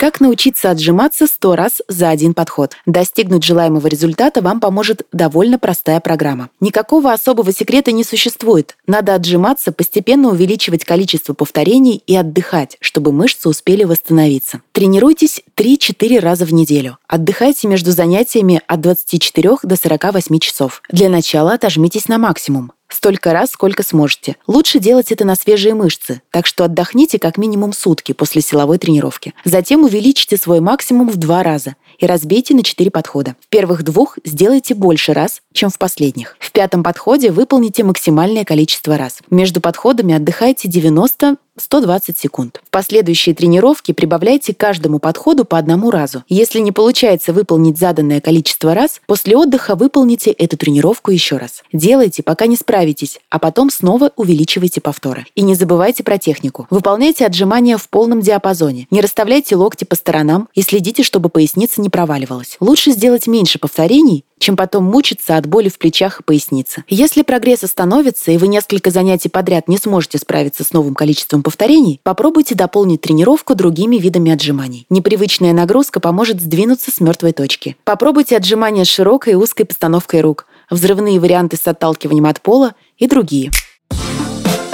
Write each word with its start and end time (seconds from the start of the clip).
Как 0.00 0.18
научиться 0.18 0.70
отжиматься 0.70 1.26
100 1.26 1.56
раз 1.56 1.82
за 1.86 2.08
один 2.08 2.32
подход? 2.32 2.72
Достигнуть 2.86 3.44
желаемого 3.44 3.86
результата 3.86 4.40
вам 4.40 4.58
поможет 4.58 5.06
довольно 5.12 5.58
простая 5.58 6.00
программа. 6.00 6.48
Никакого 6.58 7.12
особого 7.12 7.52
секрета 7.52 7.92
не 7.92 8.02
существует. 8.02 8.78
Надо 8.86 9.14
отжиматься, 9.14 9.72
постепенно 9.72 10.30
увеличивать 10.30 10.86
количество 10.86 11.34
повторений 11.34 12.02
и 12.06 12.16
отдыхать, 12.16 12.78
чтобы 12.80 13.12
мышцы 13.12 13.46
успели 13.46 13.84
восстановиться. 13.84 14.62
Тренируйтесь 14.72 15.42
3-4 15.54 16.18
раза 16.18 16.46
в 16.46 16.54
неделю. 16.54 16.96
Отдыхайте 17.06 17.68
между 17.68 17.90
занятиями 17.90 18.62
от 18.66 18.80
24 18.80 19.56
до 19.62 19.76
48 19.76 20.38
часов. 20.38 20.80
Для 20.90 21.10
начала 21.10 21.52
отожмитесь 21.52 22.08
на 22.08 22.16
максимум 22.16 22.72
столько 22.94 23.32
раз, 23.32 23.50
сколько 23.50 23.82
сможете. 23.82 24.36
Лучше 24.46 24.78
делать 24.78 25.12
это 25.12 25.24
на 25.24 25.36
свежие 25.36 25.74
мышцы, 25.74 26.22
так 26.30 26.46
что 26.46 26.64
отдохните 26.64 27.18
как 27.18 27.38
минимум 27.38 27.72
сутки 27.72 28.12
после 28.12 28.42
силовой 28.42 28.78
тренировки. 28.78 29.34
Затем 29.44 29.84
увеличьте 29.84 30.36
свой 30.36 30.60
максимум 30.60 31.08
в 31.08 31.16
два 31.16 31.42
раза 31.42 31.76
и 31.98 32.06
разбейте 32.06 32.54
на 32.54 32.62
4 32.62 32.90
подхода. 32.90 33.36
В 33.40 33.48
первых 33.48 33.82
двух 33.82 34.18
сделайте 34.24 34.74
больше 34.74 35.12
раз, 35.12 35.42
чем 35.52 35.70
в 35.70 35.78
последних. 35.78 36.36
В 36.38 36.52
пятом 36.52 36.82
подходе 36.82 37.30
выполните 37.30 37.84
максимальное 37.84 38.44
количество 38.44 38.96
раз. 38.96 39.18
Между 39.30 39.60
подходами 39.60 40.14
отдыхайте 40.14 40.68
90 40.68 41.36
120 41.70 42.18
секунд. 42.18 42.60
В 42.66 42.70
последующие 42.70 43.32
тренировки 43.32 43.92
прибавляйте 43.92 44.52
каждому 44.52 44.98
подходу 44.98 45.44
по 45.44 45.56
одному 45.56 45.92
разу. 45.92 46.24
Если 46.28 46.58
не 46.58 46.72
получается 46.72 47.32
выполнить 47.32 47.78
заданное 47.78 48.20
количество 48.20 48.74
раз, 48.74 49.00
после 49.06 49.36
отдыха 49.36 49.76
выполните 49.76 50.32
эту 50.32 50.56
тренировку 50.56 51.12
еще 51.12 51.36
раз. 51.36 51.62
Делайте, 51.72 52.24
пока 52.24 52.46
не 52.46 52.56
справитесь, 52.56 53.20
а 53.30 53.38
потом 53.38 53.70
снова 53.70 54.10
увеличивайте 54.16 54.80
повторы. 54.80 55.26
И 55.36 55.42
не 55.42 55.54
забывайте 55.54 56.02
про 56.02 56.18
технику. 56.18 56.66
Выполняйте 56.70 57.24
отжимания 57.24 57.76
в 57.76 57.88
полном 57.88 58.20
диапазоне. 58.20 58.88
Не 58.90 59.00
расставляйте 59.00 59.54
локти 59.54 59.84
по 59.84 59.94
сторонам 59.94 60.48
и 60.54 60.62
следите, 60.62 61.04
чтобы 61.04 61.28
поясница 61.28 61.80
не 61.80 61.88
проваливалась. 61.88 62.56
Лучше 62.58 62.90
сделать 62.90 63.28
меньше 63.28 63.60
повторений, 63.60 64.24
чем 64.40 64.56
потом 64.56 64.84
мучиться 64.84 65.36
от 65.36 65.46
боли 65.46 65.68
в 65.68 65.78
плечах 65.78 66.18
и 66.18 66.22
пояснице. 66.24 66.82
Если 66.88 67.22
прогресс 67.22 67.62
остановится, 67.62 68.32
и 68.32 68.38
вы 68.38 68.48
несколько 68.48 68.90
занятий 68.90 69.28
подряд 69.28 69.68
не 69.68 69.76
сможете 69.76 70.18
справиться 70.18 70.64
с 70.64 70.72
новым 70.72 70.94
количеством 70.94 71.42
повторений, 71.44 72.00
попробуйте 72.02 72.56
дополнить 72.56 73.02
тренировку 73.02 73.54
другими 73.54 73.96
видами 73.96 74.32
отжиманий. 74.32 74.86
Непривычная 74.90 75.52
нагрузка 75.52 76.00
поможет 76.00 76.40
сдвинуться 76.40 76.90
с 76.90 77.00
мертвой 77.00 77.32
точки. 77.32 77.76
Попробуйте 77.84 78.36
отжимания 78.36 78.84
с 78.84 78.88
широкой 78.88 79.34
и 79.34 79.36
узкой 79.36 79.64
постановкой 79.64 80.22
рук, 80.22 80.46
взрывные 80.70 81.20
варианты 81.20 81.56
с 81.56 81.66
отталкиванием 81.66 82.26
от 82.26 82.40
пола 82.40 82.74
и 82.96 83.06
другие. 83.06 83.50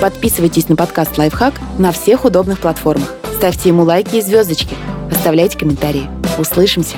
Подписывайтесь 0.00 0.68
на 0.68 0.76
подкаст 0.76 1.16
«Лайфхак» 1.16 1.54
на 1.78 1.90
всех 1.90 2.26
удобных 2.26 2.60
платформах. 2.60 3.14
Ставьте 3.36 3.70
ему 3.70 3.84
лайки 3.84 4.16
и 4.16 4.20
звездочки. 4.20 4.76
Оставляйте 5.10 5.56
комментарии. 5.56 6.10
Услышимся! 6.38 6.96